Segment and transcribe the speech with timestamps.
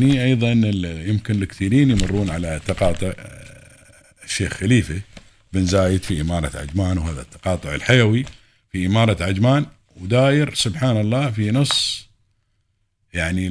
[0.00, 0.52] أيضا
[1.06, 3.12] يمكن الكثيرين يمرون على تقاطع
[4.24, 5.00] الشيخ خليفة
[5.52, 8.24] بن زايد في إمارة عجمان وهذا التقاطع الحيوي
[8.72, 12.08] في إمارة عجمان وداير سبحان الله في نص
[13.14, 13.46] يعني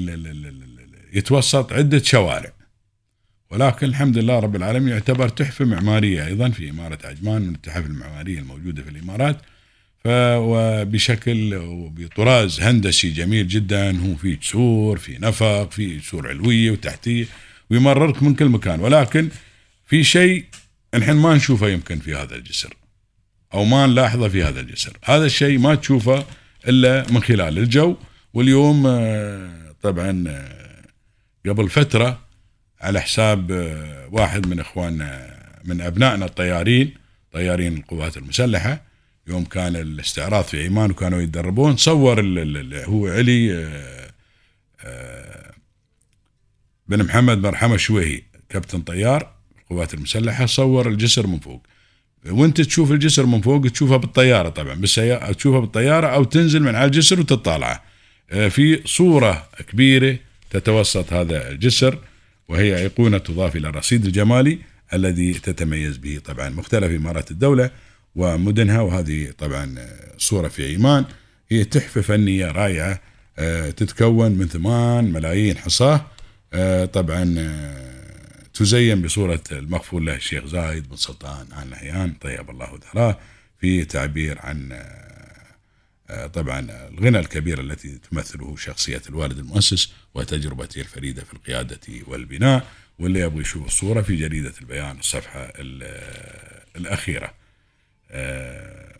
[1.13, 2.53] يتوسط عدة شوارع.
[3.51, 8.39] ولكن الحمد لله رب العالمين يعتبر تحفة معمارية أيضا في إمارة عجمان من التحف المعمارية
[8.39, 9.37] الموجودة في الإمارات.
[10.07, 13.99] وبشكل وبطراز هندسي جميل جدا.
[13.99, 17.25] هو في جسور في نفق في جسور علوية وتحتية.
[17.69, 18.79] ويمررك من كل مكان.
[18.79, 19.29] ولكن
[19.85, 20.45] في شيء
[20.93, 22.73] الحين ما نشوفه يمكن في هذا الجسر
[23.53, 24.97] أو ما نلاحظه في هذا الجسر.
[25.03, 26.25] هذا الشيء ما تشوفه
[26.67, 27.95] إلا من خلال الجو.
[28.35, 30.85] واليوم آه، طبعا آه،
[31.49, 32.19] قبل فترة
[32.81, 35.35] على حساب آه، واحد من إخواننا
[35.65, 36.93] من أبنائنا الطيارين
[37.31, 38.81] طيارين القوات المسلحة
[39.27, 42.21] يوم كان الاستعراض في عمان وكانوا يتدربون صور
[42.85, 43.69] هو علي
[46.87, 51.61] بن محمد مرحمه شويهي كابتن طيار القوات المسلحة صور الجسر من فوق.
[52.25, 56.85] وانت تشوف الجسر من فوق تشوفها بالطيارة طبعا بالسيارة تشوفها بالطيارة أو تنزل من على
[56.85, 57.83] الجسر وتطالعه.
[58.31, 60.17] آه، في صورة كبيرة
[60.49, 61.99] تتوسط هذا الجسر
[62.47, 64.59] وهي ايقونه تضاف إلى الرصيد الجمالي
[64.93, 67.71] الذي تتميز به طبعا مختلف إمارات الدولة.
[68.15, 69.75] ومدنها وهذه طبعا
[70.17, 71.05] صورة في عمان
[71.49, 73.01] هي تحفة فنية رائعة
[73.37, 76.05] آه، تتكون من ثمان ملايين حصاه
[76.53, 77.35] آه، طبعا
[78.53, 83.19] تزين بصورة المغفور له الشيخ زايد بن سلطان آل نهيان طيب الله ثراه
[83.59, 84.69] في تعبير عن
[86.09, 92.67] آه، طبعا الغنى الكبير التي تمثله شخصية الوالد المؤسس وتجربته الفريدة في القيادة والبناء
[92.99, 95.53] واللي يبغى يشوف الصورة في جريدة البيان الصفحة
[96.75, 97.33] الأخيرة.
[98.15, 98.95] آه،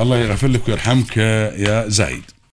[0.00, 2.24] الله يغفر لك ويرحمك يا زايد.